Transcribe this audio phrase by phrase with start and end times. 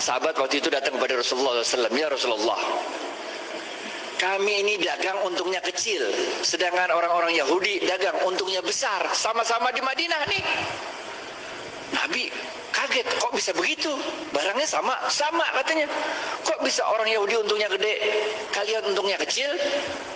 [0.00, 1.92] sahabat waktu itu datang kepada Rasulullah SAW.
[1.96, 2.60] Ya Rasulullah,
[4.16, 6.08] kami ini dagang untungnya kecil.
[6.40, 9.04] Sedangkan orang-orang Yahudi dagang untungnya besar.
[9.12, 10.44] Sama-sama di Madinah nih.
[11.94, 12.32] Nabi
[12.74, 13.92] kaget, kok bisa begitu?
[14.32, 15.86] Barangnya sama, sama katanya.
[16.44, 17.94] Kok bisa orang Yahudi untungnya gede,
[18.52, 19.48] kalian untungnya kecil?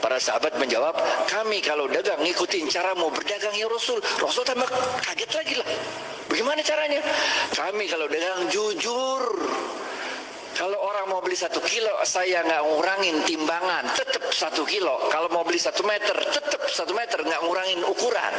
[0.00, 0.94] Para sahabat menjawab,
[1.26, 3.98] kami kalau dagang ngikutin cara mau berdagang ya Rasul.
[4.20, 4.68] Rasul tambah
[5.04, 5.68] kaget lagi lah.
[6.26, 7.00] Bagaimana caranya?
[7.54, 9.22] Kami kalau dagang jujur.
[10.56, 14.96] Kalau orang mau beli satu kilo, saya nggak ngurangin timbangan, tetap satu kilo.
[15.12, 18.32] Kalau mau beli satu meter, tetap satu meter, nggak ngurangin ukuran.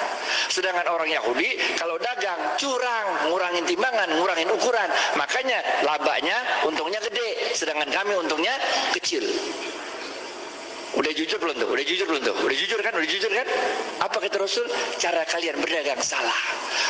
[0.49, 4.89] Sedangkan orang Yahudi, kalau dagang, curang, ngurangin timbangan, ngurangin ukuran.
[5.13, 8.57] Makanya labanya untungnya gede, sedangkan kami untungnya
[8.97, 9.21] kecil.
[10.97, 11.69] Udah jujur belum tuh?
[11.69, 12.35] Udah jujur belum tuh?
[12.41, 12.91] Udah jujur kan?
[12.97, 13.47] Udah jujur kan?
[14.01, 14.65] Apa kata Rasul?
[14.97, 16.35] Cara kalian berdagang salah.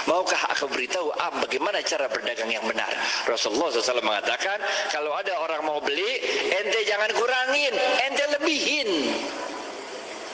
[0.07, 2.87] Maukah aku beritahu ah, bagaimana cara berdagang yang benar?
[3.27, 4.63] Rasulullah SAW mengatakan,
[4.95, 6.23] kalau ada orang mau beli,
[6.55, 7.75] ente jangan kurangin,
[8.07, 8.89] ente lebihin.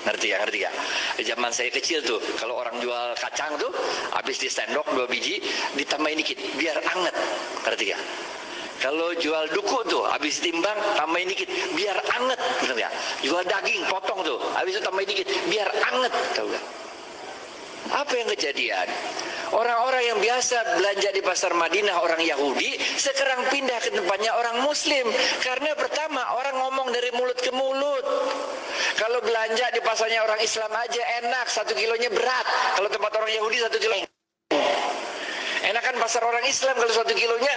[0.03, 0.71] Ngerti ya, ngerti ya?
[1.17, 3.71] Di zaman saya kecil tuh, kalau orang jual kacang tuh,
[4.13, 5.39] habis di sendok dua biji,
[5.80, 7.15] ditambahin dikit, biar anget.
[7.65, 7.97] Ngerti ya?
[8.81, 12.89] Kalau jual duku tuh, habis timbang tambahin dikit, biar anget, benar ya?
[13.21, 16.65] Jual daging, potong tuh, habis itu tambahin dikit, biar anget, tahu gak?
[17.91, 18.88] Apa yang kejadian?
[19.53, 25.05] Orang-orang yang biasa belanja di pasar Madinah orang Yahudi sekarang pindah ke tempatnya orang Muslim
[25.45, 28.02] karena pertama orang ngomong dari mulut ke mulut.
[28.97, 32.45] Kalau belanja di pasarnya orang Islam aja enak, satu kilonya berat.
[32.81, 34.12] Kalau tempat orang Yahudi satu kilo
[35.64, 37.53] Enakan pasar orang Islam kalau satu kilonya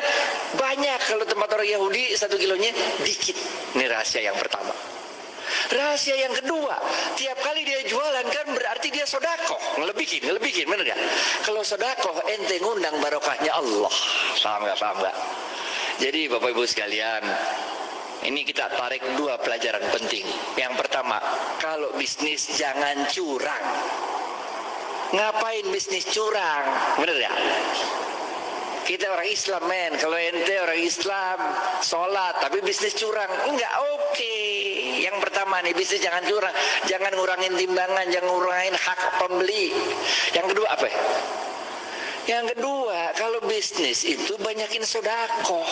[0.55, 1.01] banyak.
[1.11, 2.71] Kalau tempat orang Yahudi satu kilonya
[3.03, 3.35] dikit.
[3.75, 4.71] Ini rahasia yang pertama.
[5.67, 6.79] Rahasia yang kedua,
[7.19, 10.99] tiap kali dia jualan kan berarti dia sodako, ngelebihin, ngelebihin, bener ya?
[11.43, 13.91] Kalau sodako, ente ngundang barokahnya Allah.
[14.39, 15.17] Paham gak, paham gak?
[15.99, 17.23] Jadi Bapak Ibu sekalian,
[18.27, 20.27] ini kita tarik dua pelajaran penting.
[20.55, 21.19] Yang pertama,
[21.59, 23.67] kalau bisnis jangan curang.
[25.15, 26.67] Ngapain bisnis curang?
[26.99, 27.33] Bener ya?
[28.87, 31.39] Kita orang Islam men, kalau ente orang Islam
[31.83, 34.15] sholat tapi bisnis curang, enggak oke.
[34.15, 35.03] Okay.
[35.03, 36.55] Yang pertama nih bisnis jangan curang,
[36.87, 39.75] jangan ngurangin timbangan, jangan ngurangin hak pembeli.
[40.31, 40.87] Yang kedua apa?
[42.31, 45.67] Yang kedua kalau bisnis itu banyakin sodako,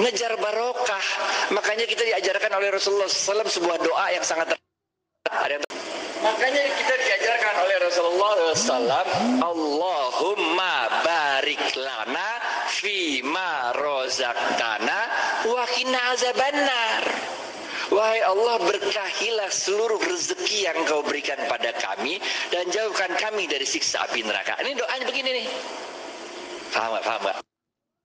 [0.00, 1.06] ngejar barokah.
[1.52, 4.56] Makanya kita diajarkan oleh Rasulullah SAW sebuah doa yang sangat
[6.24, 8.88] Makanya kita diajarkan oleh Rasulullah SAW,
[9.44, 12.40] Allahumma barik lana
[12.72, 15.00] fima rozaktana
[15.44, 17.04] wa kina azabannar.
[17.92, 22.16] Wahai Allah berkahilah seluruh rezeki yang kau berikan pada kami
[22.48, 24.56] dan jauhkan kami dari siksa api neraka.
[24.64, 25.46] Ini doanya begini nih.
[26.72, 27.04] Paham gak?
[27.04, 27.43] Paham gak?